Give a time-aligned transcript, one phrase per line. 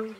[0.00, 0.14] Ven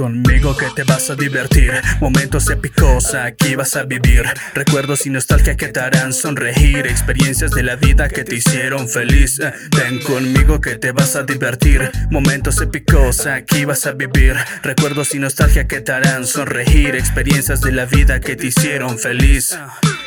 [0.00, 1.72] conmigo que te vas a divertir.
[2.00, 4.24] Momentos épicos aquí vas a vivir.
[4.54, 6.86] Recuerdos y nostalgia que te harán sonreír.
[6.86, 9.38] Experiencias de la vida que te hicieron feliz.
[9.40, 11.90] Eh, Ven conmigo que te vas a divertir.
[12.10, 14.36] Momentos épicos aquí vas a vivir.
[14.62, 16.94] Recuerdos y nostalgia que te harán sonreír.
[16.94, 19.54] Experiencias de la vida que te hicieron feliz.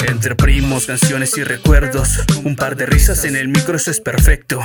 [0.07, 2.19] Entre primos, canciones y recuerdos.
[2.43, 4.59] Un par de risas en el micro, eso es perfecto.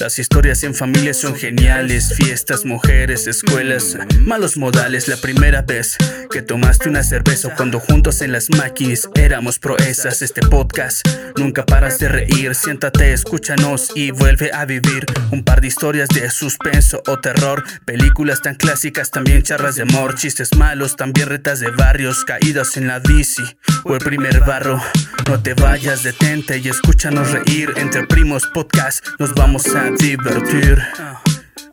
[0.00, 2.14] Las historias en familia son geniales.
[2.14, 3.98] Fiestas, mujeres, escuelas.
[4.20, 5.96] Malos modales, la primera vez
[6.30, 10.22] que tomaste una cerveza cuando juntos en las máquinas éramos proezas.
[10.22, 11.06] Este podcast
[11.36, 12.54] nunca paras de reír.
[12.54, 17.64] Siéntate, escúchanos y vuelve a vivir un par de historias de suspenso o terror.
[17.84, 22.86] Películas tan clásicas, también charlas de amor, chistes malos, también retas de barrios, caídas en
[22.86, 23.42] la bici
[23.82, 24.80] o el primer barro.
[25.28, 27.72] No te vayas, detente y escúchanos reír.
[27.76, 30.78] Entre primos podcast nos vamos a divertir.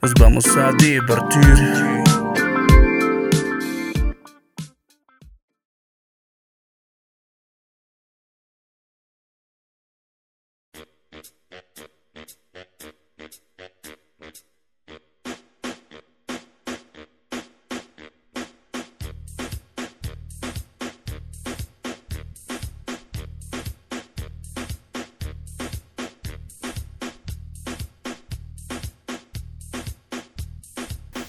[0.02, 1.98] Nos vamos a divertir.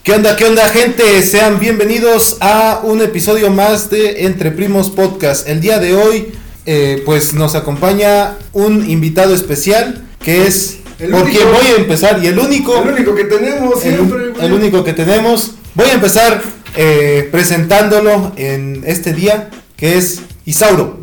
[0.09, 1.21] ¿Qué onda, qué onda, gente?
[1.21, 5.47] Sean bienvenidos a un episodio más de Entre Primos Podcast.
[5.47, 6.33] El día de hoy,
[6.65, 11.45] eh, pues nos acompaña un invitado especial que es El por único.
[11.45, 14.95] voy a empezar y el único, El único que tenemos el, siempre, el único que
[14.95, 15.57] tenemos.
[15.75, 16.43] Voy a empezar
[16.75, 21.01] eh, presentándolo en este día que es Isauro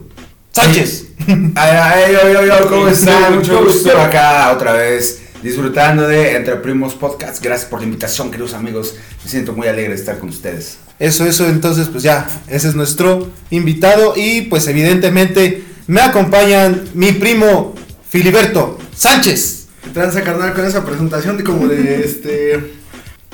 [0.52, 1.09] Sánchez.
[1.28, 3.36] Ay, ay, ay, ay, ¿cómo están?
[3.36, 7.41] Mucho gusto acá otra vez disfrutando de Entre Primos Podcast.
[7.41, 8.95] Gracias por la invitación, queridos amigos.
[9.23, 10.79] Me siento muy alegre de estar con ustedes.
[10.97, 17.11] Eso, eso, entonces pues ya, ese es nuestro invitado y pues evidentemente me acompañan mi
[17.11, 17.75] primo
[18.09, 19.67] Filiberto Sánchez.
[19.84, 22.73] ¿Qué tranza carnal con esa presentación de como de este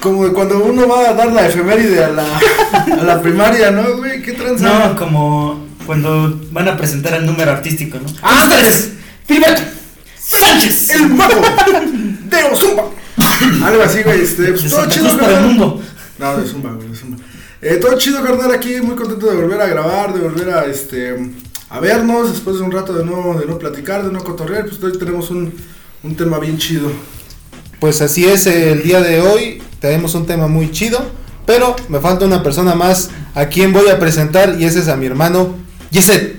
[0.01, 2.25] como de cuando uno va a dar la efeméride a la,
[3.00, 4.21] a la primaria, ¿no, güey?
[4.21, 4.66] ¿Qué tranza?
[4.66, 8.09] No, como cuando van a presentar el número artístico, ¿no?
[8.21, 8.89] ¡Ándales!
[9.25, 9.61] Filiberto
[10.31, 10.89] Sánchez.
[10.91, 11.41] El mago.
[13.63, 15.45] Algo así, güey, este, pues, todo chido, el carnal.
[15.45, 15.81] mundo.
[16.19, 17.17] No, de Zumba, güey, de Zumba.
[17.61, 21.16] Eh, todo chido, carnal, aquí, muy contento de volver a grabar, de volver a, este,
[21.69, 24.81] a vernos, después de un rato de no, de no platicar, de no cotorrear, pues
[24.83, 25.53] hoy tenemos un,
[26.03, 26.91] un tema bien chido.
[27.79, 31.00] Pues así es, el día de hoy tenemos un tema muy chido,
[31.45, 34.95] pero me falta una persona más a quien voy a presentar y ese es a
[34.95, 35.55] mi hermano
[35.89, 36.35] Yeset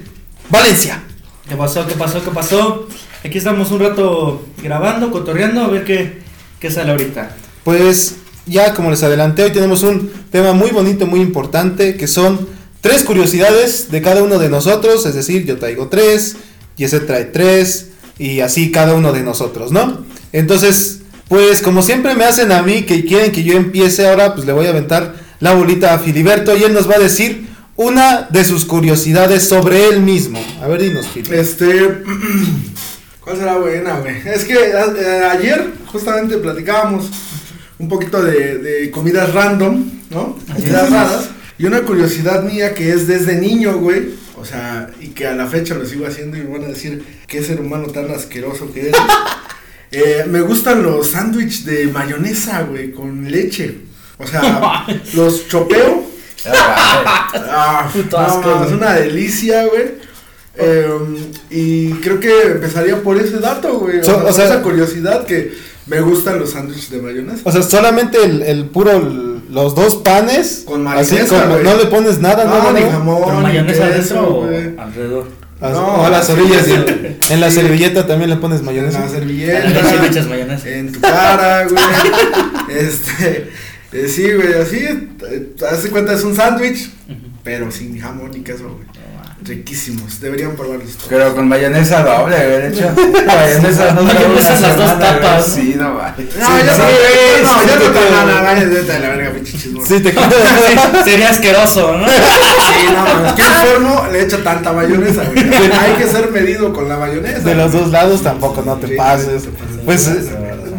[0.49, 1.03] Valencia.
[1.49, 1.87] ¿Qué pasó?
[1.87, 2.22] ¿Qué pasó?
[2.25, 2.87] ¿Qué pasó?
[3.25, 6.22] Aquí estamos un rato grabando, cotorreando, a ver qué,
[6.62, 7.34] qué sale ahorita.
[7.65, 8.15] Pues
[8.47, 12.49] ya como les adelanté, hoy tenemos un tema muy bonito, muy importante, que son
[12.81, 16.37] tres curiosidades de cada uno de nosotros, es decir, yo traigo tres,
[16.77, 20.05] Yeset trae tres, y así cada uno de nosotros, ¿no?
[20.33, 24.47] Entonces, pues como siempre me hacen a mí que quieren que yo empiece ahora, pues
[24.47, 28.29] le voy a aventar la bolita a Filiberto y él nos va a decir una
[28.31, 30.39] de sus curiosidades sobre él mismo.
[30.62, 31.43] A ver, dinos, Filiberto.
[31.43, 32.05] Este,
[33.22, 34.16] ¿cuál será buena, güey?
[34.27, 37.10] Es que eh, ayer justamente platicábamos
[37.78, 40.38] un poquito de, de comidas random, ¿no?
[40.53, 41.31] Comidas raras.
[41.59, 44.15] Y una curiosidad mía que es desde niño, güey.
[44.37, 47.05] O sea, y que a la fecha lo sigo haciendo y me van a decir
[47.28, 48.97] qué ser humano tan asqueroso que eres.
[49.94, 53.77] Eh, me gustan los sándwiches de mayonesa, güey, con leche.
[54.16, 56.06] O sea, los chopeo.
[56.47, 58.69] Ah, Puto no, asco, no, güey.
[58.69, 59.84] es una delicia, güey.
[60.57, 60.87] Eh,
[61.51, 64.01] y creo que empezaría por ese dato, güey.
[64.01, 65.53] O, So- sea, o sea- esa curiosidad que
[65.87, 67.41] me gustan los sándwiches de mayonesa.
[67.45, 68.99] O sea, solamente el, el puro,
[69.51, 70.62] los dos panes.
[70.67, 71.65] Con así mayonesa, como güey.
[71.65, 75.43] no le pones nada, no, nada, ni jamón, ¿Pero ni mayonesa queso, adentro alrededor?
[75.61, 76.65] No, a las orillas.
[76.67, 76.75] sí.
[77.31, 77.56] en la Sí.
[77.61, 78.99] servilleta también le pones En mayonesa.
[78.99, 80.06] A la servilleta.
[80.06, 80.69] echas mayonesa.
[80.69, 81.82] En tu cara, güey.
[82.79, 83.50] este.
[83.93, 84.79] eh, sí, güey, así.
[84.79, 86.91] eh, Haz de cuenta, es un sándwich,
[87.44, 88.93] pero sin jamón ni queso, güey.
[89.44, 90.93] Riquísimos, deberían probarlos.
[90.93, 91.06] todos.
[91.09, 92.93] Pero con mayonesa doble, de hecho.
[93.27, 95.47] Mayonesa no Mayonesa las dos tapas.
[95.47, 96.15] Sí, no va.
[96.17, 96.81] No, Sí, ya sí,
[97.43, 99.87] no, sí, no, te la verga, pinche chismoso.
[99.87, 100.12] Sí, te
[101.05, 102.06] Sería asqueroso, ¿no?
[102.06, 102.15] Sí,
[102.94, 105.45] no, mames, ¿qué enfermo le echa tanta mayonesa, güey?
[105.45, 107.41] Hay que ser medido con la mayonesa.
[107.41, 109.45] de los dos lados tampoco no te pases.
[109.85, 110.09] Pues,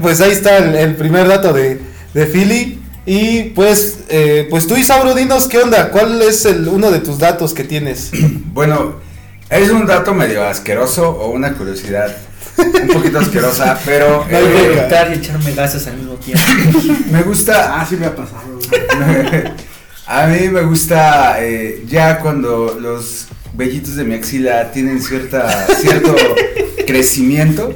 [0.01, 1.81] pues ahí está el, el primer dato de,
[2.13, 2.82] de Philly.
[3.05, 7.19] Y pues, eh, pues tú Isauro, dinos qué onda, cuál es el uno de tus
[7.19, 8.11] datos que tienes.
[8.53, 9.01] Bueno,
[9.49, 12.15] Es un dato medio asqueroso o una curiosidad
[12.57, 16.43] un poquito asquerosa, pero No hay que eh, eructar y echarme gases al mismo tiempo.
[17.11, 17.79] me gusta.
[17.79, 18.59] Ah, sí me ha pasado.
[20.05, 26.15] A mí me gusta eh, ya cuando los vellitos de mi axila tienen cierta cierto
[26.85, 27.73] crecimiento.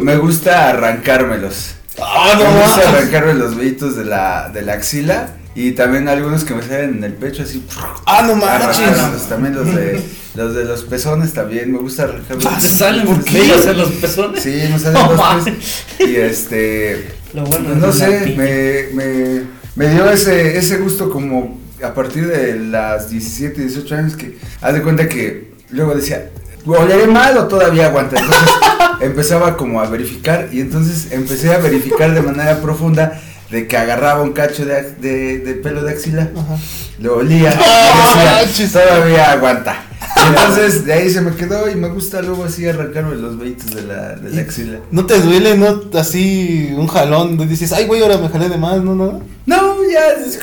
[0.00, 1.74] Me gusta arrancármelos.
[2.00, 6.44] Ah, me no gusta arrancarme los vellitos de la, de la axila y también algunos
[6.44, 7.64] que me salen en el pecho así.
[8.06, 9.28] Ah, no manches.
[9.28, 10.00] También los de
[10.34, 12.46] los de los pezones también me gusta arrancarlos.
[12.46, 13.32] Ah, ¿Te salen ¿Por qué?
[13.40, 13.70] qué?
[13.70, 14.42] en los pezones?
[14.42, 15.84] Sí, me salen No los tres.
[16.08, 19.42] Y este Lo bueno pues no sé, me, me,
[19.74, 24.74] me dio ese, ese gusto como a partir de las 17, 18 años que haz
[24.74, 26.30] de cuenta que luego decía,
[26.76, 28.16] ¿oleré mal o todavía aguanta?
[28.20, 28.48] Entonces
[29.00, 33.20] empezaba como a verificar y entonces empecé a verificar de manera profunda
[33.50, 36.56] de que agarraba un cacho de, ac- de, de pelo de axila, Ajá.
[37.00, 38.72] lo olía Ah, y decía, chis.
[38.72, 39.84] todavía aguanta.
[40.16, 43.74] Y entonces de ahí se me quedó y me gusta luego así arrancarme los vellitos
[43.74, 44.80] de la, de la axila.
[44.90, 45.82] ¿No te duele, no?
[45.98, 48.94] Así un jalón, dices, ay, güey, ahora me jalé de más, ¿no?
[48.94, 49.22] no?
[49.46, 50.38] No, ya, ya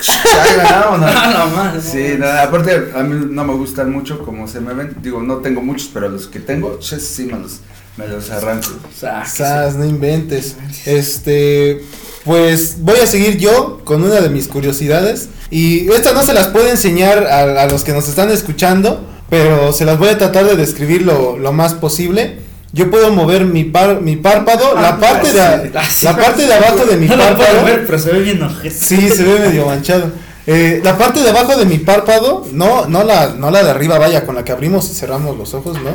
[0.67, 1.83] Ah, no más.
[1.83, 4.95] Sí, no, aparte a mí no me gustan mucho como se me ven.
[5.01, 7.59] Digo, no tengo muchos, pero los que tengo, sí me los,
[7.97, 8.69] me los arranco.
[8.95, 10.56] Sas, no inventes.
[10.85, 11.83] Este,
[12.23, 15.29] pues voy a seguir yo con una de mis curiosidades.
[15.51, 19.74] Y estas no se las puedo enseñar a, a los que nos están escuchando, pero
[19.74, 22.39] se las voy a tratar de describir lo, lo más posible.
[22.74, 25.63] Yo puedo mover mi, par, mi párpado, la Ah, parte de, a-.
[25.75, 27.66] Ah, la parte de abajo de mi No lo puedo párpado.
[27.66, 28.69] ver, pero se ve bien ojete.
[28.72, 30.12] Sí, se ve medio manchado.
[30.48, 33.98] Eh, la parte de abajo de mi párpado, no, no la, no la de arriba,
[33.98, 35.92] vaya, con la que abrimos y cerramos los ojos, ¿no?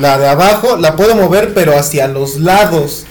[0.00, 3.04] La de abajo la puedo mover, pero hacia los lados.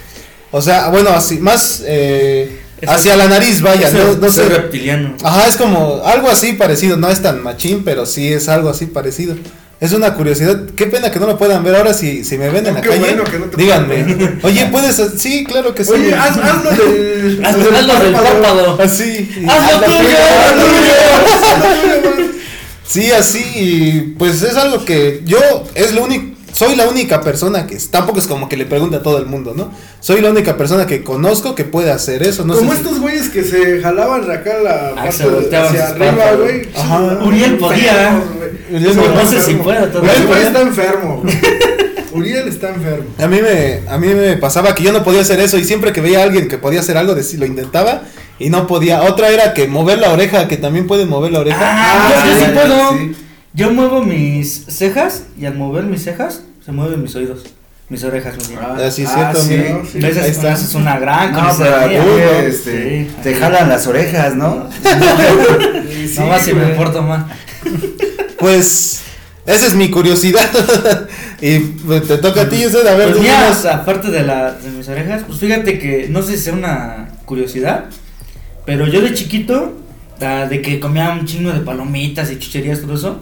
[0.51, 4.45] O sea, bueno, así, más eh, hacia la nariz, vaya, no, no sé.
[4.45, 5.15] reptiliano.
[5.23, 8.85] Ajá, es como algo así parecido, no es tan machín, pero sí es algo así
[8.87, 9.35] parecido.
[9.79, 12.67] Es una curiosidad, qué pena que no lo puedan ver ahora si, si me ven
[12.67, 12.99] en la qué calle.
[12.99, 14.37] bueno que no te díganme.
[14.43, 15.91] Oye, puedes, sí, claro que sí.
[15.93, 17.41] Oye, haz, hazlo del.
[17.45, 18.79] Hazlo hazlo del párpado.
[18.79, 19.43] Así.
[19.49, 20.17] ¡Hazlo Hazlo tuyo!
[22.15, 22.31] tuyo.
[22.85, 25.39] Sí, así, y pues es algo que yo
[25.75, 29.03] es lo único, soy la única persona que, tampoco es como que le pregunte a
[29.03, 29.71] todo el mundo, ¿no?
[29.99, 33.29] Soy la única persona que conozco que puede hacer eso, no Como sé estos güeyes
[33.29, 36.69] que se jalaban acá la Ah, parte hacia arriba, güey.
[36.75, 37.19] Ajá.
[37.23, 38.21] Uriel podía.
[38.69, 39.63] Uriel no está sé si enfermo.
[39.63, 40.11] pueda todavía.
[40.29, 41.23] Uriel está enfermo.
[42.13, 43.05] Uriel está enfermo.
[43.19, 45.93] A mí me a mí me pasaba que yo no podía hacer eso y siempre
[45.93, 48.03] que veía a alguien que podía hacer algo, lo intentaba
[48.37, 49.03] y no podía.
[49.03, 51.59] Otra era que mover la oreja, que también puede mover la oreja.
[51.61, 52.91] Ah, yo sí sí, puedo.
[52.97, 53.15] sí.
[53.53, 57.43] Yo muevo mis cejas y al mover mis cejas se mueven mis oídos,
[57.89, 58.37] mis orejas.
[58.37, 58.59] más bien.
[58.63, 59.53] Ah, sí, es cierto, sí.
[59.55, 59.83] amigo.
[59.91, 60.53] Sí, ahí Es, está.
[60.53, 62.17] es una gran No, pero ¿no?
[62.19, 63.11] este, Sí.
[63.23, 64.69] te jalan las orejas, ¿no?
[66.17, 67.25] No más si me porto mal.
[68.39, 69.01] Pues
[69.45, 70.49] esa es mi curiosidad.
[71.41, 74.53] y pues, te toca a ti, Usted, a ver, Pues tú ya, aparte de, la,
[74.53, 77.85] de mis orejas, pues fíjate que no sé si sea una curiosidad,
[78.65, 79.73] pero yo de chiquito,
[80.21, 83.19] ah, de que comía un chingo de palomitas y chucherías, todo eso,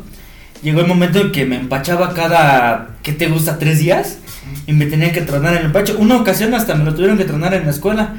[0.61, 3.59] llegó el momento en que me empachaba cada, ¿qué te gusta?
[3.59, 4.19] ¿Tres días?
[4.67, 5.97] Y me tenía que tronar el empacho.
[5.97, 8.15] Una ocasión hasta me lo tuvieron que tronar en la escuela,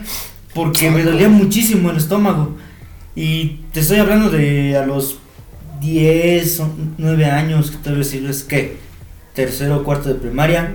[0.54, 2.56] porque me dolía muchísimo el estómago.
[3.14, 5.18] Y te estoy hablando de a los
[5.80, 8.76] 10, o 9 años, que tal vez es que
[9.34, 10.72] tercero o cuarto de primaria.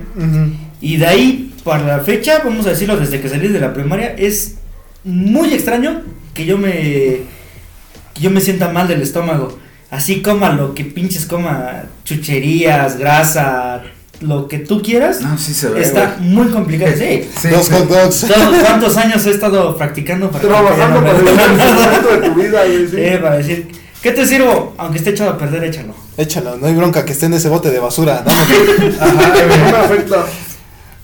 [0.80, 4.14] Y de ahí, para la fecha, vamos a decirlo, desde que salí de la primaria,
[4.16, 4.56] es
[5.04, 6.02] muy extraño
[6.34, 6.70] que yo me,
[8.14, 9.58] que yo me sienta mal del estómago.
[9.90, 13.82] Así coma lo que pinches coma, chucherías, grasa,
[14.20, 15.82] lo que tú quieras, No, sí se ve.
[15.82, 16.28] está güey.
[16.30, 16.92] muy complicado.
[16.98, 17.28] Sí.
[17.40, 17.72] Sí, Dos sí.
[17.72, 18.26] hot dogs.
[18.62, 22.88] ¿Cuántos años he estado practicando para que Trabajando para el de tu vida, güey.
[22.88, 22.96] sí.
[22.96, 23.68] Sí, para decir,
[24.02, 24.74] ¿qué te sirvo?
[24.78, 25.94] Aunque esté echado a perder, échalo.
[26.16, 28.24] Échalo, no hay bronca que esté en ese bote de basura.
[28.26, 28.44] Ajá,
[29.04, 30.24] no me afecta.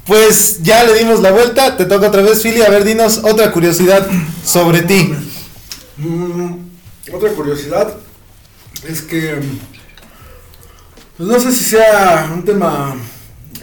[0.07, 2.63] Pues ya le dimos la vuelta, te toca otra vez, Philly.
[2.63, 4.05] A ver, dinos otra curiosidad
[4.45, 5.15] sobre ti.
[5.99, 6.55] Mm,
[7.13, 7.95] otra curiosidad
[8.89, 9.41] es que.
[11.17, 12.95] Pues no sé si sea un tema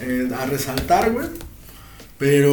[0.00, 1.26] eh, a resaltar, güey.
[2.18, 2.52] Pero.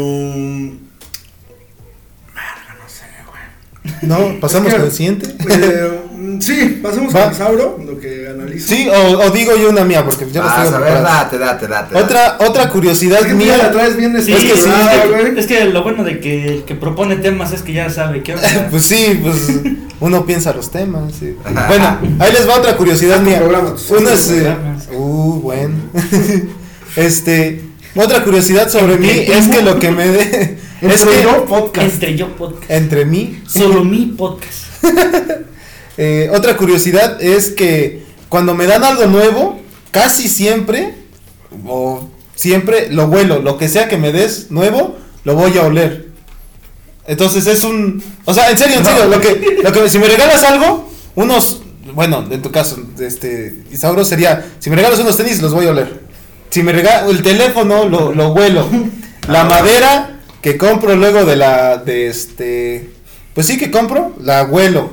[2.33, 4.01] Verga, no sé, güey.
[4.33, 4.39] ¿No?
[4.39, 5.35] ¿Pasamos Es que- con el siguiente?
[5.49, 6.01] Eh,
[6.39, 7.25] sí, pasemos Va.
[7.25, 8.67] con Sauro, lo que analizo.
[8.67, 11.37] Sí, o, o digo yo una mía, porque ya las Vas tengo a ver, date,
[11.37, 11.93] date, date.
[11.93, 12.03] date.
[12.05, 13.71] Otra, otra curiosidad Es que tú ya la mía.
[13.71, 15.39] traes bien Sí, Es que sí, es, que, güey.
[15.39, 18.35] es que lo bueno de que el que propone temas es que ya sabe qué
[18.35, 18.67] onda.
[18.71, 19.59] Pues sí, pues
[19.99, 21.13] uno piensa los temas.
[21.19, 21.35] sí.
[21.67, 23.41] Bueno, ahí les va otra curiosidad mía.
[23.89, 24.29] Una es.
[24.31, 24.55] eh.
[24.93, 25.75] Uh, bueno.
[26.95, 27.61] este.
[27.95, 30.57] Otra curiosidad sobre mí es que lo que me de.
[30.81, 31.23] Es Entre que.
[31.23, 31.91] yo, podcast.
[31.93, 32.69] Entre yo podcast.
[32.69, 33.41] Entre mí.
[33.47, 34.65] Solo mi podcast.
[35.97, 39.59] Eh, otra curiosidad es que cuando me dan algo nuevo,
[39.91, 40.93] casi siempre
[41.65, 46.07] o siempre lo huelo, lo que sea que me des nuevo, lo voy a oler.
[47.07, 50.07] Entonces es un, o sea, en serio, en serio, lo que, lo que si me
[50.07, 51.61] regalas algo, unos,
[51.93, 55.71] bueno, en tu caso, este, Isauro sería, si me regalas unos tenis, los voy a
[55.71, 56.01] oler.
[56.49, 58.67] Si me regalas el teléfono, lo, lo huelo.
[59.27, 62.89] La madera que compro luego de la, de este,
[63.33, 64.91] pues sí que compro, la huelo.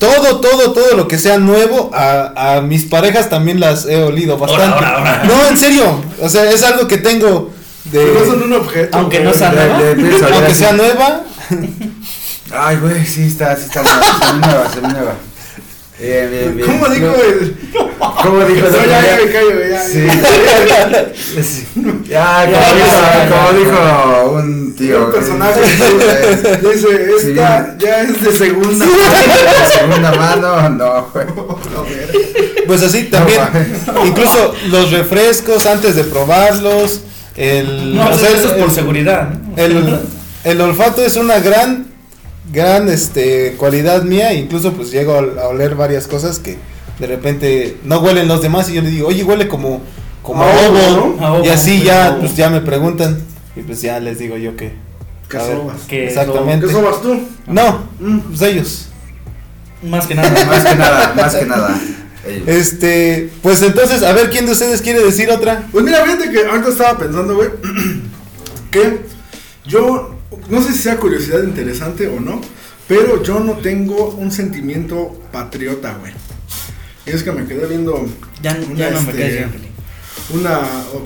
[0.00, 4.36] Todo, todo, todo lo que sea nuevo, a, a mis parejas también las he olido
[4.36, 4.74] bastante.
[4.74, 5.22] ahora, ahora.
[5.24, 7.50] No, en serio, o sea, es algo que tengo
[7.84, 8.12] de...
[8.18, 8.98] No son un objeto.
[8.98, 9.78] Aunque no sea nueva.
[10.34, 11.20] Aunque sea nueva,
[12.52, 15.14] Ay, güey, sí está, sí está nueva, se me nueva, se me nueva.
[16.00, 16.68] Bien, bien, bien.
[16.70, 17.56] ¿Cómo dijo el.?
[17.98, 19.82] ¿Cómo dijo No, el ya, ya otro me callo, ya.
[19.82, 20.06] Sí.
[20.68, 21.12] ya.
[21.42, 21.66] Sí.
[22.08, 23.30] Ya, como, Ya, dijo, ya, ya.
[23.30, 25.04] como dijo un tío.
[25.06, 25.60] Un personaje.
[25.60, 26.74] güey.
[26.74, 26.88] Dice,
[27.20, 28.86] Sí, esta ya es de segunda.
[28.86, 31.26] De segunda mano, no, güey.
[32.66, 33.40] pues así también.
[33.94, 37.00] No, incluso los refrescos antes de probarlos.
[37.36, 39.28] El, No, o sea, eso es el- por seguridad.
[39.30, 39.56] ¿no?
[39.62, 40.00] El,
[40.44, 41.86] el olfato es una gran,
[42.52, 44.32] gran este, cualidad mía.
[44.34, 46.56] Incluso pues llego a, a oler varias cosas que
[46.98, 49.80] de repente no huelen los demás y yo le digo, oye, huele como,
[50.22, 51.16] como A ovo, ovo.
[51.18, 51.26] ¿no?
[51.26, 53.18] A ovo, Y así sí, ya, pues ya me preguntan.
[53.56, 54.72] Y pues ya les digo yo que.
[55.28, 55.80] ¿Qué ver, sobas?
[55.88, 56.66] Que Exactamente.
[56.66, 57.20] ¿Qué sobas tú?
[57.46, 58.18] No, Mm.
[58.20, 58.86] pues ellos.
[59.82, 60.28] Más que nada.
[60.46, 61.80] Más que nada, más que nada.
[62.26, 62.48] ellos.
[62.48, 65.66] Este, pues entonces, a ver quién de ustedes quiere decir otra.
[65.72, 67.48] Pues mira, fíjate que ahorita estaba pensando, güey,
[68.70, 69.00] que
[69.64, 70.16] yo,
[70.50, 72.40] no sé si sea curiosidad interesante o no,
[72.88, 76.12] pero yo no tengo un sentimiento patriota, güey.
[77.06, 78.06] Y es que me quedé viendo
[78.42, 79.46] Ya, Una, ya no me este,
[80.34, 80.60] una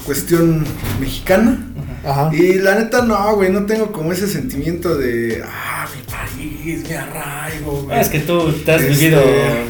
[0.04, 0.64] cuestión
[1.00, 1.58] mexicana.
[2.04, 2.30] Ajá.
[2.34, 6.94] Y la neta, no, güey, no tengo como ese sentimiento de, ah, mi país, mi
[6.94, 7.96] arraigo, güey.
[7.96, 9.22] Ah, Es que tú te has Este- vivido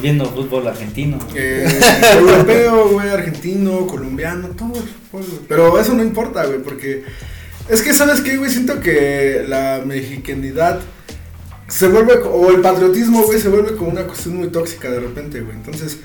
[0.02, 1.18] viendo fútbol argentino.
[1.36, 1.64] Eh,
[2.18, 5.40] europeo, güey, argentino, colombiano, todo el fútbol, güey.
[5.48, 7.04] Pero eso no importa, güey, porque
[7.68, 8.50] es que, ¿sabes qué, güey?
[8.50, 10.80] Siento que la mexicanidad
[11.68, 15.40] se vuelve, o el patriotismo, güey, se vuelve como una cuestión muy tóxica de repente,
[15.40, 15.56] güey.
[15.56, 15.98] Entonces,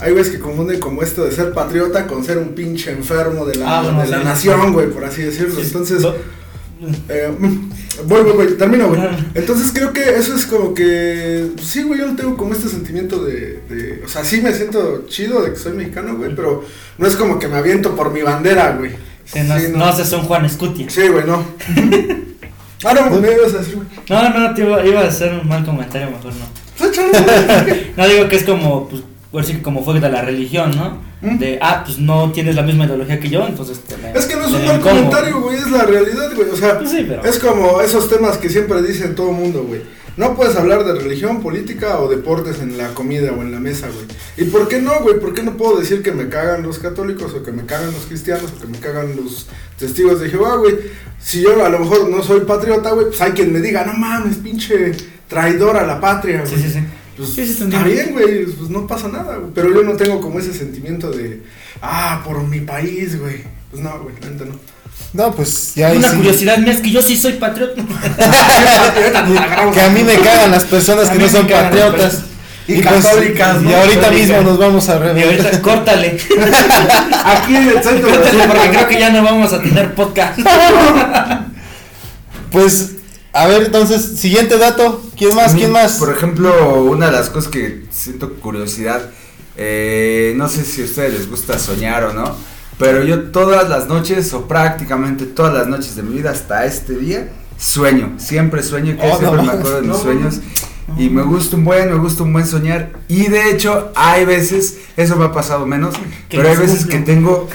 [0.00, 3.56] hay güeyes que confunden como esto de ser patriota con ser un pinche enfermo de
[3.56, 4.24] la, Ah, de la sí.
[4.24, 5.60] nación, güey, por así decirlo.
[5.60, 6.02] Entonces,
[7.08, 7.30] eh,
[8.06, 9.00] voy, voy, voy, termino, güey.
[9.34, 13.22] Entonces creo que eso es como que, sí, güey, yo no tengo como este sentimiento
[13.24, 16.64] de, de- o sea, sí me siento chido de que soy mexicano, güey, pero
[16.98, 18.92] no es como que me aviento por mi bandera, güey.
[19.34, 20.90] No, Sí, no haces un Juan Escutia.
[20.90, 21.36] Sí, güey, no.
[22.84, 23.86] ah, no, me ibas a decir, güey.
[24.08, 26.46] No, no, te iba, iba a hacer un mal comentario, mejor no.
[26.78, 26.98] Pues.
[27.96, 30.98] No digo que es como, pues, ahora sí que como fue de la religión, ¿no?
[31.20, 31.38] ¿Mm?
[31.38, 34.46] De, ah, pues no tienes la misma ideología que yo, entonces te Es que no
[34.46, 36.48] es un mal comentario, güey, es la realidad, güey.
[36.48, 37.22] O sea, Pues sí, pero.
[37.24, 39.82] es como esos temas que siempre dicen todo mundo, güey.
[40.20, 43.88] No puedes hablar de religión, política o deportes en la comida o en la mesa,
[43.88, 44.04] güey.
[44.36, 45.18] ¿Y por qué no, güey?
[45.18, 48.04] ¿Por qué no puedo decir que me cagan los católicos o que me cagan los
[48.04, 49.46] cristianos o que me cagan los
[49.78, 50.74] testigos de Jehová, güey?
[51.18, 53.94] Si yo a lo mejor no soy patriota, güey, pues hay quien me diga, no
[53.94, 54.92] mames, pinche
[55.26, 56.62] traidor a la patria, güey.
[56.62, 56.80] sí, sí.
[57.16, 59.52] Pues, Sí, sí, te está bien, güey, pues no pasa nada, güey.
[59.54, 61.40] Pero yo no tengo como ese sentimiento de,
[61.80, 63.42] ah, por mi país, güey.
[63.70, 64.79] Pues no, güey, la no.
[65.12, 66.16] No, pues ya Una sí.
[66.16, 67.82] curiosidad mía es que yo sí soy patriota.
[69.74, 72.20] Que a mí me cagan las personas que no son patriotas.
[72.68, 73.70] Y pues, católicas, ¿no?
[73.70, 75.26] Y ahorita mismo nos vamos a Y revelar.
[75.40, 76.16] ahorita, córtale.
[77.24, 80.38] Aquí en el centro Córtale porque creo que ya no vamos a tener podcast.
[82.52, 82.92] Pues,
[83.32, 85.02] a ver, entonces, siguiente dato.
[85.16, 85.54] ¿Quién más?
[85.54, 85.92] ¿Quién más?
[85.98, 89.02] Por ejemplo, una de las cosas que siento curiosidad,
[89.56, 92.36] eh, no sé si a ustedes les gusta soñar o no,
[92.80, 96.94] pero yo todas las noches o prácticamente todas las noches de mi vida hasta este
[96.94, 99.98] día sueño, siempre sueño, que Oh, siempre no me acuerdo de mis no.
[99.98, 100.40] sueños
[100.98, 104.78] y me gusta un buen, me gusta un buen soñar y de hecho hay veces,
[104.96, 105.94] eso me ha pasado menos,
[106.28, 107.14] Que pero hay veces que cumplo.
[107.14, 107.48] tengo,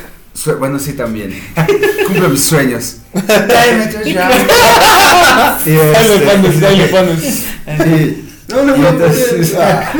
[0.59, 1.33] bueno sí también,
[2.07, 2.97] cumplo mis sueños.
[3.15, 3.19] Y
[5.75, 7.83] este-.
[7.83, 8.29] Sí.
[8.47, 9.91] No, no, Y no, entonces, ah,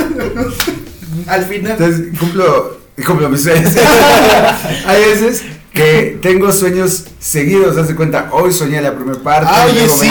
[1.27, 1.71] Al final.
[1.73, 3.71] entonces cumplo, cumplo mis sueños.
[4.87, 9.51] Hay veces que tengo sueños seguidos, haz de cuenta, hoy soñé la primera parte.
[9.73, 10.09] Luego sí.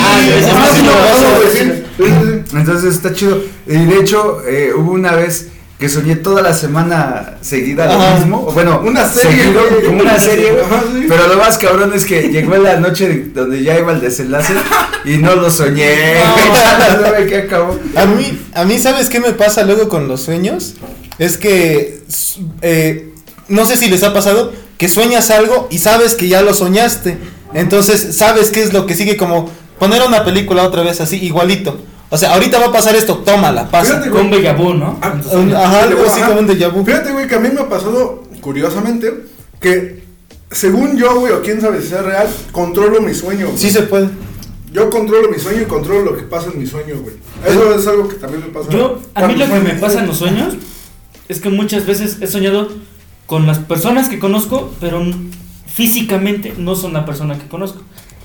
[2.54, 3.40] Entonces está chido.
[3.66, 5.48] Y de hecho, eh, hubo una vez
[5.78, 8.44] que soñé toda la semana seguida lo mismo.
[8.46, 10.52] o Bueno, Una serie, seguido, como una serie.
[11.08, 14.52] Pero lo más cabrón es que llegó la noche de- donde ya iba el desenlace
[15.04, 16.14] y no lo soñé.
[16.14, 16.34] No.
[17.00, 17.78] No sabe qué acabó.
[17.96, 20.74] A mí, a mí, ¿sabes qué me pasa luego con los sueños?
[21.18, 22.02] Es que,
[22.62, 23.12] eh,
[23.48, 27.18] no sé si les ha pasado, que sueñas algo y sabes que ya lo soñaste.
[27.54, 31.78] Entonces, sabes qué es lo que sigue, como poner una película otra vez así, igualito.
[32.10, 33.94] O sea, ahorita va a pasar esto, tómala, pasa.
[33.94, 34.98] Fíjate, Con déjà vu, ¿no?
[35.02, 36.28] Ah, Un- ajá, algo así Ajá.
[36.28, 36.84] como un déjà vu.
[36.84, 39.12] Fíjate, güey, que a mí me ha pasado, curiosamente,
[39.60, 40.04] que
[40.50, 43.46] según yo, güey, o quién sabe si sea real, controlo mi sueño.
[43.46, 43.58] güey.
[43.58, 44.08] Sí se puede.
[44.72, 47.14] Yo controlo mi sueño y controlo lo que pasa en mi sueño, güey.
[47.46, 48.70] Eso es algo que también me pasa.
[48.70, 50.54] Yo, a mí lo que me pasa en los sueños
[51.28, 52.68] es que muchas veces he soñado
[53.26, 55.02] con las personas que conozco, pero
[55.66, 57.82] físicamente no son la persona que conozco.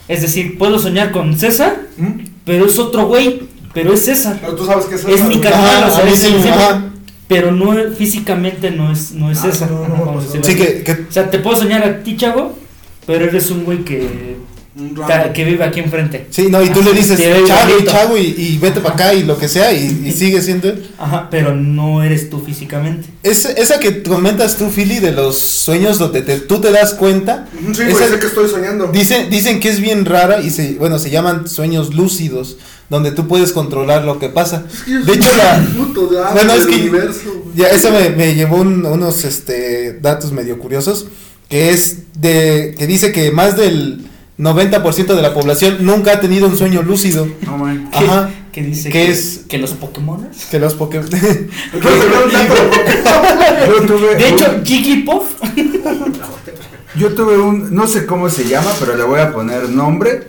[0.08, 2.25] Es decir, puedo soñar con César, ¿Mm?
[2.46, 4.38] pero es otro güey, pero es César.
[4.41, 5.41] Pero tú sabes que es Es mi güey.
[5.41, 6.86] carnal, Ajá, o sea, a mí es mismo, ajá.
[7.27, 9.72] pero no físicamente no es no es Ah, César.
[9.72, 12.58] no, no, no, Sí, que O sea, te puedo soñar a ti, chavo,
[13.06, 14.38] pero eres un güey que
[14.79, 14.95] Un
[15.33, 16.27] que vive aquí enfrente.
[16.29, 19.38] Sí, no, y tú le dices, chavo, chavo, y, y vete para acá, y lo
[19.38, 20.69] que sea, y, y sigue siendo.
[20.69, 20.88] él.
[20.98, 23.09] Ajá, pero no eres tú físicamente.
[23.24, 27.48] Es, esa que comentas tú, Philly, de los sueños donde te- tú te das cuenta.
[27.53, 28.88] Sí, esa- güey, sé que estoy soñando.
[28.88, 32.57] Dicen, dicen que es bien rara y se, bueno, se llaman sueños lúcidos,
[32.89, 34.63] donde tú puedes controlar lo que pasa.
[34.74, 37.91] Es que yo De soy hecho, la, un puto bueno, es que- universo, ya eso
[37.91, 41.07] me, me llevó un- unos este, datos medio curiosos,
[41.50, 44.05] que es de, que dice que más del
[44.39, 47.27] 90% de la población nunca ha tenido un sueño lúcido.
[47.46, 47.89] No, man.
[47.91, 48.29] ¿Qué, Ajá.
[48.53, 49.41] qué dice ¿Qué que, es?
[49.50, 50.29] que los Pokémon?
[50.50, 51.10] Que los Pokémon...
[54.17, 55.24] De hecho, Jigglypuff
[56.96, 60.27] Yo tuve un, no sé cómo se llama, pero le voy a poner nombre.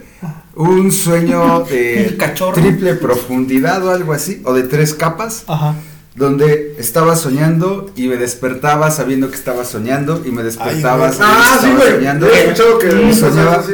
[0.57, 2.53] Un sueño de Un cachorro.
[2.61, 5.75] triple profundidad o algo así, o de tres capas, Ajá.
[6.17, 11.59] donde estaba soñando y me despertaba sabiendo que estaba soñando y me despertaba sabiendo Ah,
[11.61, 12.27] que sí, estaba soñando.
[12.27, 13.65] He escuchado que soñaba.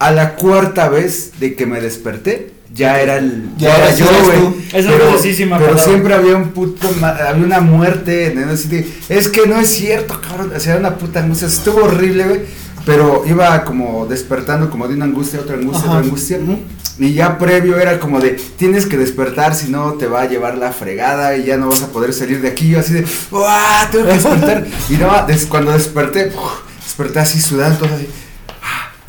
[0.00, 4.06] A la cuarta vez de que me desperté, ya era el Ya ya era yo,
[4.24, 4.54] güey.
[4.72, 5.18] Esa Pero,
[5.58, 8.50] pero siempre había un puto había una muerte, ¿no?
[8.50, 11.84] Así de, es que no es cierto, cabrón, o sea, era una puta angustia, estuvo
[11.84, 12.40] horrible, güey.
[12.86, 15.90] Pero iba como despertando como de una angustia, otra angustia, Ajá.
[15.98, 16.38] otra angustia.
[16.98, 20.56] Y ya previo era como de, tienes que despertar, si no te va a llevar
[20.56, 22.70] la fregada y ya no vas a poder salir de aquí.
[22.70, 23.88] Yo así de, ¡Uah!
[23.90, 24.66] Tengo que despertar.
[24.88, 28.08] y no, des- cuando desperté, uf, desperté así sudando, todo así.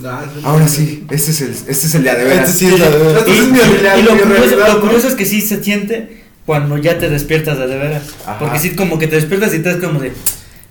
[0.06, 2.50] Ah, Ahora sí, este es el, este es el de a de veras.
[2.50, 4.82] Este sí es la de- Entonces, Y, lo, curioso, realidad, lo ¿no?
[4.82, 8.04] curioso es que sí se siente cuando ya te despiertas de, de veras.
[8.26, 8.40] Ajá.
[8.40, 10.14] Porque sí, como que te despiertas y te das como de,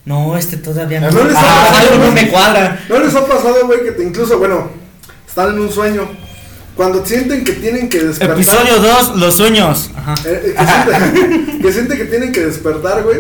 [0.05, 1.11] no, este todavía no.
[1.13, 2.13] ver, les ha Ah, pasado, algo no ¿no?
[2.13, 2.85] me cuadra.
[2.89, 4.71] ¿No les ha pasado, güey, que te incluso, bueno,
[5.29, 6.09] están en un sueño?
[6.77, 8.37] Cuando sienten que tienen que despertar.
[8.37, 9.91] Episodio 2, los sueños.
[9.97, 10.15] Ajá.
[10.25, 13.19] eh, eh, que, sienten, que sienten que tienen que despertar, güey.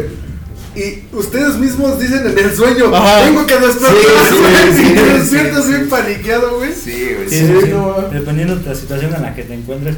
[0.76, 3.24] Y ustedes mismos dicen en el sueño, Ajá.
[3.24, 4.36] tengo que despertar, Sí,
[4.76, 5.90] sí, sí, sí, despiertas bien sí.
[5.90, 6.72] paniqueado, güey.
[6.72, 7.28] Sí, güey.
[7.28, 7.68] Sí, sí, sí, sí.
[7.72, 7.96] no.
[8.12, 9.96] Dependiendo de la situación en la que te encuentres,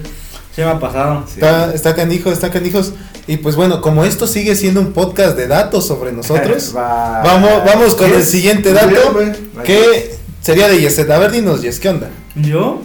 [0.55, 1.25] se me ha pasado.
[1.27, 1.35] Sí.
[1.37, 2.95] Está, está canijo, está canijos.
[3.27, 7.51] Y pues bueno, como esto sigue siendo un podcast de datos sobre nosotros, Va- vamos,
[7.67, 9.33] vamos con el siguiente Bien, dato, güey.
[9.65, 11.11] que sería de Yeset.
[11.11, 12.09] A ver, dinos, Yes, ¿qué onda?
[12.35, 12.83] Yo,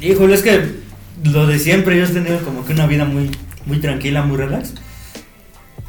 [0.00, 0.84] híjole, es que
[1.24, 3.30] lo de siempre, yo he tenido como que una vida muy,
[3.64, 4.74] muy tranquila, muy relax.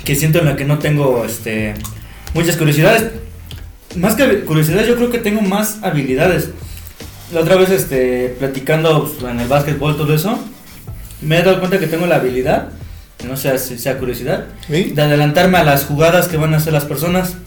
[0.04, 1.74] Que siento en la que no tengo este
[2.36, 3.12] muchas curiosidades.
[3.96, 6.50] Más que curiosidades, yo creo que tengo más habilidades.
[7.34, 10.38] La otra vez, este, platicando pues, en el básquetbol, todo eso,
[11.22, 12.70] me he dado cuenta que tengo la habilidad,
[13.28, 14.92] no sé si sea curiosidad, ¿Sí?
[14.94, 17.38] de adelantarme a las jugadas que van a hacer las personas.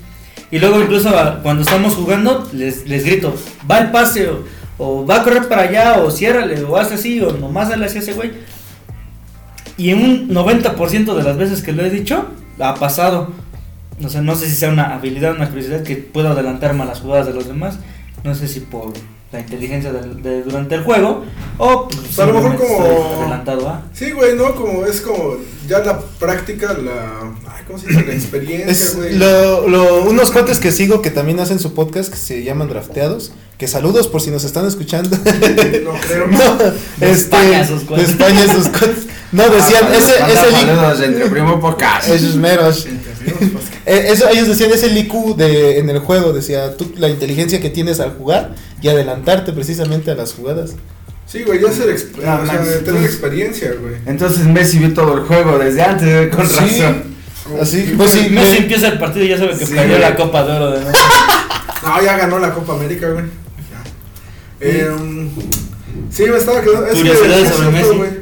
[0.50, 1.11] Y luego incluso
[1.42, 3.37] cuando estamos jugando les, les grito,
[3.70, 4.44] va el pase o,
[4.78, 7.98] o va a correr para allá o ciérrale o haz así o nomás dale así
[7.98, 8.32] a ese güey.
[9.76, 13.28] Y en un 90% de las veces que lo he dicho, ha pasado.
[14.04, 17.00] O sea, no sé si sea una habilidad, una curiosidad que puedo adelantarme a las
[17.00, 17.78] jugadas de los demás.
[18.24, 18.92] No sé si por
[19.32, 21.24] la inteligencia del- de, durante el juego
[21.58, 22.80] o pues, A lo mejor como-
[23.20, 23.82] adelantado.
[23.92, 24.54] Sí, güey, ¿no?
[24.54, 27.32] Como es como ya la práctica, la.
[27.48, 28.06] Ay, ¿Cómo se dice?
[28.06, 29.18] La experiencia, Es güey.
[29.18, 33.32] lo, lo- unos cuates que sigo que también hacen su podcast que se llaman Drafteados.
[33.58, 35.16] Que saludos por si nos están escuchando.
[35.84, 36.26] No creo.
[36.28, 38.08] no, De este, España sus de cuates.
[38.10, 39.06] España sus cuates.
[39.32, 40.66] No, decían, Ah, ese, ese link.
[40.68, 42.08] saludos de entre primo podcast.
[42.08, 42.86] Esos meros.
[43.84, 47.60] Eh, eso, ellos decían, es el IQ de, en el juego, decía, tú, la inteligencia
[47.60, 50.70] que tienes al jugar y adelantarte precisamente a las jugadas.
[51.26, 53.94] Sí, güey, ya ser exp- No, o sea, Max, tener entonces- experiencia, güey.
[54.06, 56.54] Entonces Messi vio todo el juego desde antes, güey, con Sí.
[56.80, 57.02] razón.
[57.60, 60.00] Así, pues sí, Messi me- empieza el partido y ya sabe que Sí, perdió güey.
[60.00, 60.80] la Copa de Oro de.
[61.82, 63.24] No, ya ganó la Copa América, güey.
[64.60, 65.28] Em,
[66.10, 66.86] sí, me estaba quedando.
[66.86, 68.16] Es que Curiosidades sí es sobre cierto, Messi.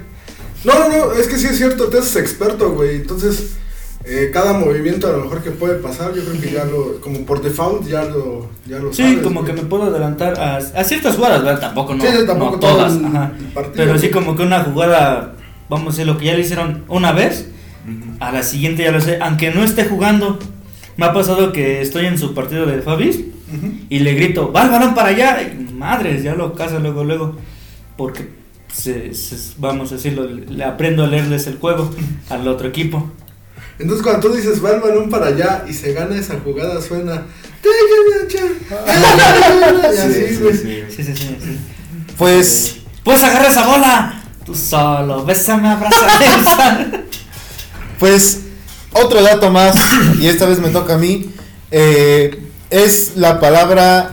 [0.64, 2.96] No, no, no, es que sí es cierto, te haces experto, güey.
[2.96, 3.56] Entonces,
[4.04, 7.24] eh, cada movimiento a lo mejor que puede pasar, yo creo que ya lo, como
[7.24, 9.54] por default, ya lo, ya lo Sí, sabes, como güey.
[9.54, 11.60] que me puedo adelantar a, a ciertas jugadas, ¿verdad?
[11.60, 13.32] Tampoco no, Sí, tampoco no todas, el ajá.
[13.54, 15.34] partido, Pero sí como que una jugada,
[15.68, 17.46] vamos a decir, lo que ya le hicieron una vez,
[18.20, 20.38] a la siguiente ya lo sé, aunque no esté jugando.
[20.96, 23.20] Me ha pasado que estoy en su partido de Fabis
[23.88, 25.40] Y le grito, va el balón para allá.
[25.42, 27.36] Y madres, ya lo casa luego, luego.
[27.96, 28.28] Porque,
[28.72, 31.90] se- se- vamos a decirlo, le aprendo a leerles el juego
[32.30, 33.10] al otro equipo.
[33.78, 37.24] Entonces cuando tú dices va el balón para allá y se gana esa jugada suena
[37.62, 38.26] "Te llamo,
[39.94, 40.52] y así, Sí, güey.
[40.56, 40.82] sí, sí.
[40.96, 41.36] Sí, sí, sí.
[41.40, 41.58] sí.
[42.16, 44.22] Pues, Puedes agarrar esa bola.
[44.44, 47.04] Tú solo, bésame, abrázame.
[47.98, 48.40] pues,
[48.92, 49.76] otro dato más,
[50.20, 51.30] y esta vez me toca a mí,
[51.70, 52.45] eh,
[52.84, 54.10] es la palabra,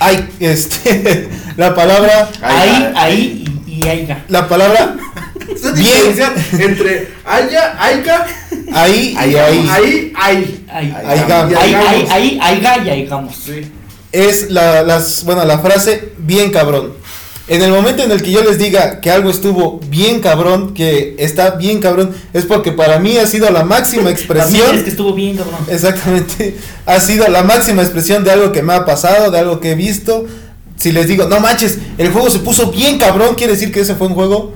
[0.00, 4.24] ay, este, la palabra, ahí, ahí y, y aiga.
[4.28, 4.96] la palabra,
[5.74, 6.14] Bien.
[6.58, 8.26] entre haya, aiga,
[8.72, 10.14] ahí ahí, ahí, ahí.
[10.16, 10.94] Ahí, Ahí,
[12.10, 12.38] ahí,
[12.88, 13.08] ahí,
[14.12, 16.94] es la, las, bueno, la frase bien cabrón.
[17.48, 21.16] En el momento en el que yo les diga que algo estuvo bien cabrón, que
[21.18, 24.76] está bien cabrón, es porque para mí ha sido la máxima expresión.
[24.76, 25.60] es que estuvo bien, cabrón.
[25.68, 26.56] Exactamente.
[26.84, 29.74] Ha sido la máxima expresión de algo que me ha pasado, de algo que he
[29.74, 30.26] visto.
[30.76, 33.94] Si les digo, no manches, el juego se puso bien cabrón, quiere decir que ese
[33.94, 34.52] fue un juego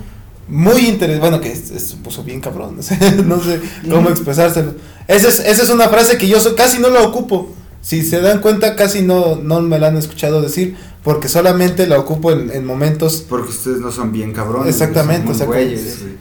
[0.47, 1.19] muy interesante.
[1.21, 2.77] Bueno, que se puso bien cabrón.
[2.77, 4.75] no sé, no sé cómo expresárselo.
[5.09, 7.55] Esa es, esa es una frase que yo so- casi no la ocupo.
[7.83, 11.99] Si se dan cuenta, casi no, no me la han escuchado decir, porque solamente la
[11.99, 13.25] ocupo en, en momentos.
[13.29, 14.69] Porque ustedes no son bien cabrones.
[14.69, 15.75] Exactamente, son muy exactamente.
[15.75, 16.13] güeyes, güey.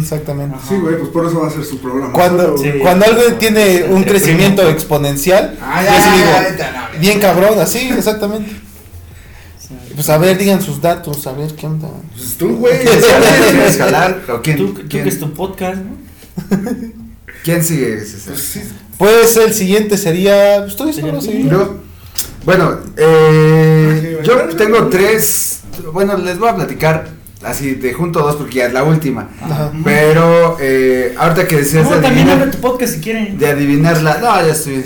[0.00, 0.54] Exactamente.
[0.56, 0.68] Ajá.
[0.68, 2.12] Sí, güey, pues por eso va a ser su programa.
[2.12, 2.70] Cuando, Sí.
[2.80, 4.70] cuando algo tiene un crecimiento primo.
[4.70, 6.46] exponencial, Ay, yo ay, sí digo, ay,
[6.92, 8.50] ay, bien cabrón, así, exactamente.
[9.96, 11.88] Pues a ver, digan sus datos, a ver qué onda.
[12.16, 12.76] Pues tú, güey.
[14.32, 15.96] ¿O quién, Tú, tú quién, que es tu podcast, ¿no?
[17.42, 18.00] quién sigue?
[18.00, 18.34] César?
[18.34, 18.60] Pues sí.
[18.98, 20.60] Pues el siguiente sería.
[20.62, 21.48] Pues solo, el sí.
[21.48, 21.76] Yo,
[22.44, 25.60] bueno, eh, yo tengo tres.
[25.92, 27.08] Bueno, les voy a platicar
[27.42, 29.28] así de junto dos porque ya es la última.
[29.40, 29.70] Ajá.
[29.84, 33.38] Pero eh, ahorita que decías No, de, también adivinar, abre tu podcast si quieren.
[33.38, 34.18] de adivinarla.
[34.18, 34.84] No, ya estoy.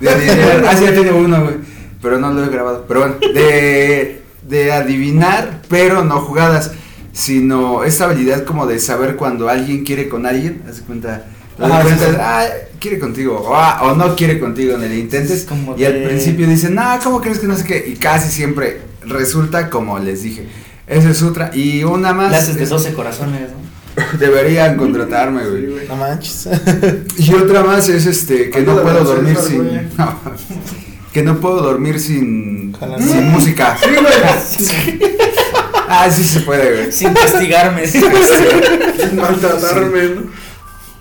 [0.00, 0.64] De adivinar.
[0.68, 1.56] ah, sí, ya tengo uno, güey.
[2.00, 2.84] Pero no lo he grabado.
[2.88, 6.72] Pero bueno, de, de adivinar, pero no jugadas.
[7.12, 10.62] Sino esa habilidad como de saber cuando alguien quiere con alguien.
[10.68, 11.26] Haz de cuenta.
[11.62, 12.16] Ajá, cuenta, sí.
[12.18, 12.44] ah,
[12.80, 13.40] quiere contigo.
[13.40, 15.30] O, ah, o no quiere contigo en el intentes.
[15.40, 17.84] Es como Y al principio dicen, no, ¿cómo crees que no sé qué?
[17.86, 20.46] Y casi siempre resulta como les dije.
[20.86, 21.50] Esa es otra.
[21.54, 22.30] Y una más.
[22.30, 23.62] Le haces de es- 12 corazones, ¿no?
[24.18, 25.86] Deberían contratarme, güey.
[25.86, 26.48] No manches.
[27.18, 29.90] Y otra más es este, que no puedo dormir sin.
[29.98, 30.18] no,
[31.12, 32.74] que no puedo dormir sin.
[32.98, 33.76] Sin música.
[33.82, 35.12] Sí, güey.
[35.94, 36.90] Ah, sí se puede, güey.
[36.92, 37.86] Sin castigarme.
[37.86, 38.00] Sin
[39.16, 40.22] maltratarme, ¿no?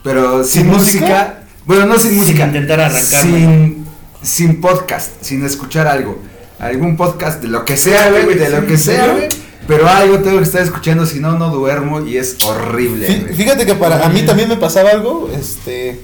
[0.04, 1.44] Pero sin, ¿Sin música, música?
[1.66, 2.48] Bueno, no sin, Sin música.
[2.48, 3.32] intentar arrancarme.
[3.40, 3.86] Sin,
[4.22, 6.18] sin podcast, sin escuchar algo.
[6.60, 9.30] Algún podcast de lo que sea, güey, de lo que sea, ¿en güey.
[9.68, 13.08] Pero algo tengo que estar escuchando, si no, no duermo y es horrible.
[13.08, 13.36] Fí-.
[13.36, 16.00] Fíjate que para a mí también me pasaba algo, este,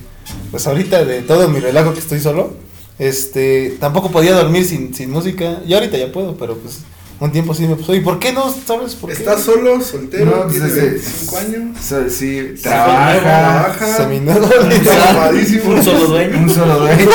[0.52, 2.54] pues ahorita de todo mi relajo que estoy solo,
[3.00, 6.80] este, tampoco podía dormir sin, sin música, y ahorita ya puedo, pero pues
[7.20, 8.54] un tiempo sí me pasó, ¿y por qué no?
[8.66, 9.18] ¿Sabes por qué?
[9.18, 11.78] ¿Estás solo, soltero, No, pues, tiene desde- 25 años?
[11.84, 14.08] So- sí, trabaja, trabaja.
[14.08, 16.38] Un solo dueño.
[16.38, 17.08] Un solo dueño.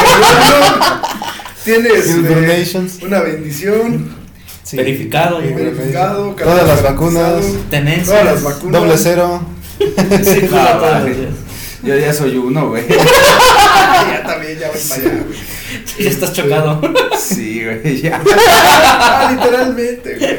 [1.65, 2.99] Tienes Tiene este, donations.
[3.03, 4.23] una bendición,
[4.65, 4.77] Sí.
[4.77, 5.55] Verificado, ya.
[5.55, 7.45] verificado, Todas las vacunas.
[7.69, 8.07] Tenencias.
[8.07, 8.81] Todas las vacunas.
[8.81, 9.43] Doble cero.
[9.79, 11.29] Sí, No, vale.
[11.83, 12.85] Yo ya soy uno, güey.
[12.89, 15.39] Ya también, ya voy para allá, güey.
[15.99, 16.81] Ya estás chocado.
[17.21, 18.23] Sí, güey, ya.
[18.35, 20.39] Ah, literalmente, güey.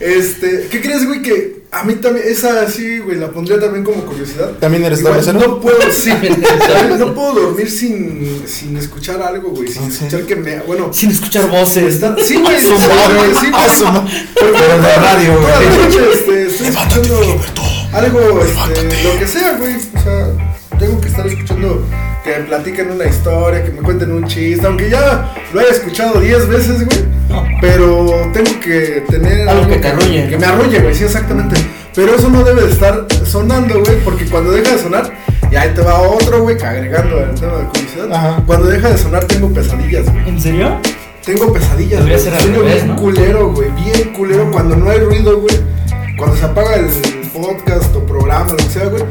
[0.00, 1.22] Este, ¿qué crees, güey?
[1.22, 4.50] Que a mí también, esa sí, güey, la pondría también como curiosidad.
[4.60, 5.20] ¿También eres Igual?
[5.38, 6.10] No puedo, sí,
[6.98, 10.18] no puedo dormir sin, sin escuchar algo, güey, sin ¿En serio?
[10.18, 11.94] escuchar que me, bueno, Sin escuchar voces.
[11.94, 15.86] está- sí, güey, madre, güey, sí, ah, ma- Pero de radio, güey.
[15.86, 17.40] noche, este, estoy escuchando
[17.92, 21.86] algo, este, lo que sea, güey, o sea, tengo que estar escuchando
[22.24, 26.20] que me platiquen una historia, que me cuenten un chiste, aunque ya lo haya escuchado
[26.20, 27.44] 10 veces, güey, No.
[27.60, 31.56] pero tengo que tener Algo que te arrulle, Que me arrulle, güey, sí, exactamente.
[31.94, 35.12] Pero eso no debe de estar sonando, güey, porque cuando deja de sonar,
[35.52, 38.12] y ahí te va otro, güey, que agregando el tema de curiosidad.
[38.12, 38.42] Ajá.
[38.46, 40.28] Cuando deja de sonar, tengo pesadillas, güey.
[40.28, 40.80] ¿En serio?
[41.24, 42.18] Tengo pesadillas, güey.
[42.18, 42.96] Sueño revés, bien ¿no?
[42.96, 43.68] culero, güey.
[43.84, 45.56] Bien culero cuando no hay ruido, güey.
[46.18, 46.86] Cuando se apaga el
[47.32, 49.04] podcast o programa, lo que sea, güey.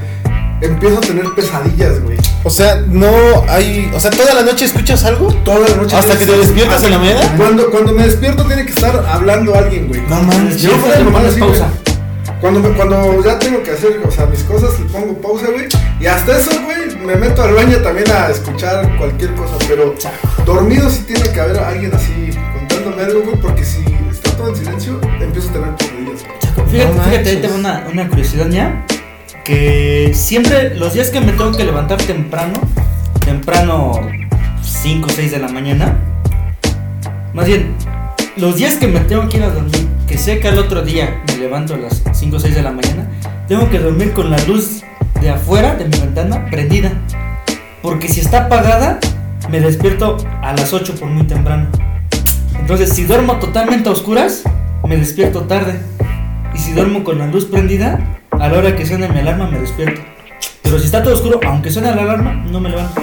[0.63, 2.17] Empiezo a tener pesadillas, güey.
[2.45, 3.10] O sea, no
[3.49, 5.28] hay, o sea, toda la noche escuchas algo.
[5.43, 5.95] Toda la noche.
[5.95, 7.34] ¿Hasta que te despiertas en la mañana?
[7.38, 10.02] Cuando, cuando me despierto tiene que estar hablando alguien, güey.
[10.08, 10.62] No manches.
[10.62, 11.62] Yo fuera de así, güey.
[12.39, 15.67] Cuando, me- cuando ya tengo que hacer, o sea, mis cosas, le pongo pausa, güey.
[15.99, 19.54] Y hasta eso, güey, me meto al baño también a escuchar cualquier cosa.
[19.67, 19.95] Pero
[20.45, 23.36] dormido sí tiene que haber alguien así contándome algo, güey.
[23.38, 26.23] Porque si está todo en silencio, empiezo a tener pesadillas.
[26.56, 26.67] güey.
[26.69, 28.86] Fíjate, No fíjate, ahí tengo una, una curiosidad ya.
[29.43, 32.53] Que siempre, los días que me tengo que levantar temprano,
[33.25, 33.99] temprano
[34.63, 35.97] 5 o 6 de la mañana,
[37.34, 37.75] más bien,
[38.38, 41.21] los días que me tengo que ir a dormir, que sé que al otro día
[41.27, 43.10] me levanto a las 5 o 6 de la mañana,
[43.47, 44.84] tengo que dormir con la luz
[45.19, 46.91] de afuera de mi ventana prendida.
[47.82, 48.99] Porque si está apagada,
[49.49, 51.67] me despierto a las 8 por muy temprano.
[52.58, 54.43] Entonces, si duermo totalmente a oscuras,
[54.88, 55.79] me despierto tarde.
[56.53, 57.99] Y si duermo con la luz prendida,
[58.31, 60.01] a la hora que suene mi alarma me despierto.
[60.61, 63.01] Pero si está todo oscuro, aunque suene la alarma, no me levanto.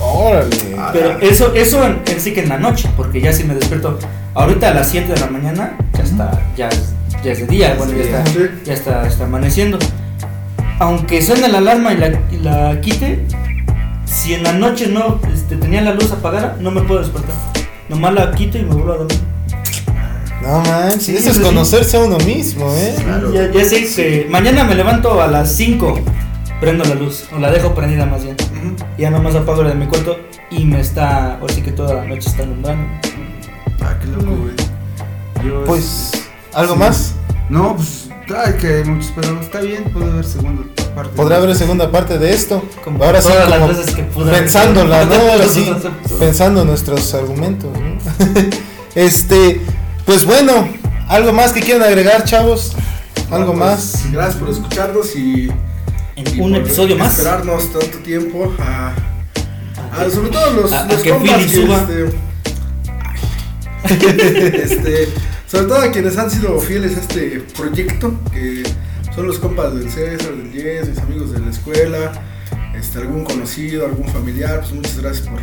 [0.00, 0.56] Órale.
[0.92, 3.98] Pero eso, eso en, en sí que en la noche, porque ya si me despierto
[4.34, 6.68] ahorita a las 7 de la mañana, ya está, ya,
[7.24, 8.24] ya es de día, bueno, ya está,
[8.64, 9.78] ya está, está amaneciendo.
[10.78, 13.24] Aunque suene la alarma y la, y la quite,
[14.04, 17.34] si en la noche no este, tenía la luz apagada, no me puedo despertar.
[17.88, 19.18] Nomás la quito y me vuelvo a dormir.
[20.46, 21.42] No manches, Sí, eso es sí.
[21.42, 22.94] conocerse a uno mismo, ¿eh?
[23.02, 23.32] Claro.
[23.32, 25.98] Ya, ya sé que mañana me levanto a las 5,
[26.60, 28.36] prendo la luz, o la dejo prendida más bien.
[28.98, 30.18] Ya nomás apago la de mi cuarto
[30.50, 32.86] y me está, o sí que toda la noche está alumbrando.
[33.80, 34.54] Ah, qué loco, güey.
[35.46, 36.10] Yo, Pues,
[36.52, 36.78] ¿algo Sí.
[36.80, 37.14] más?
[37.48, 40.62] No, pues, ay, que hay muchos, pero está bien, puede haber segunda
[40.94, 41.16] parte.
[41.16, 42.62] Podrá haber segunda parte de esto.
[42.84, 45.14] Como Ahora sí, todas las como veces que pude haber- pensándola, ¿no?
[45.14, 45.70] Ahora sí,
[46.18, 47.98] pensando nuestros argumentos, ¿no?
[48.94, 49.60] Este,
[50.06, 50.68] pues bueno,
[51.08, 52.74] ¿algo más que quieran agregar, chavos?
[53.30, 54.12] ¿Algo Pues, más?
[54.12, 55.48] Gracias por escucharnos y,
[56.16, 57.18] En y un por episodio más.
[57.18, 58.92] Esperarnos tanto tiempo a,
[59.98, 61.86] a- sobre todo los, A- a los que compas que suba.
[61.88, 62.16] este,
[64.62, 65.08] este,
[65.46, 68.62] sobre todo a quienes han sido fieles a este proyecto, que
[69.14, 72.12] son los compas del César, del Yes, mis amigos de la escuela,
[72.76, 75.40] este, algún conocido, algún familiar, pues muchas gracias por,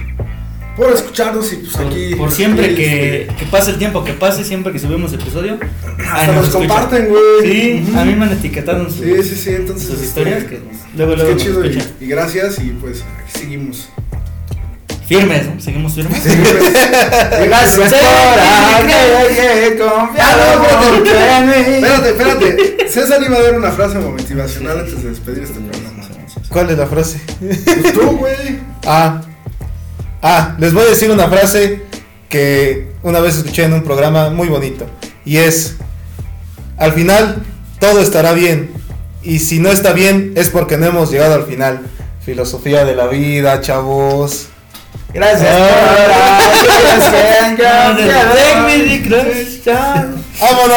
[0.75, 2.15] por escucharnos y pues Por, aquí.
[2.15, 5.59] por siempre aquí, que, este, que pase el tiempo que pase, siempre que subimos episodio.
[6.11, 7.21] hasta nos comparten, güey.
[7.43, 9.87] Sí, a mí me han etiquetado en Sí, sí, sí, entonces.
[9.87, 10.43] sus este, historias.
[10.45, 10.59] Que
[10.95, 13.89] luego, pues, luego qué chido y, y gracias y pues aquí seguimos.
[15.07, 15.59] Firmes, ¿no?
[15.59, 16.23] Seguimos firmes.
[16.25, 17.99] Gracias por
[19.77, 20.59] confiado
[20.99, 21.53] mucho en mí.
[21.75, 22.77] Espérate, espérate.
[22.89, 26.07] César iba a dar una frase motivacional antes de despedir este programa.
[26.47, 27.19] ¿Cuál es la frase?
[27.41, 28.59] Pues tú, güey.
[28.85, 29.21] Ah,
[30.21, 31.83] ah, les voy a decir una frase
[32.29, 34.85] que una vez escuché en un programa muy bonito.
[35.25, 35.75] Y es,
[36.77, 37.43] al final,
[37.79, 38.71] todo estará bien.
[39.23, 41.81] Y si no está bien, es porque no hemos llegado al final.
[42.25, 44.47] Filosofía de la vida, chavos.
[45.13, 46.39] Gracias Ah.
[50.39, 50.75] ¡Vámonos!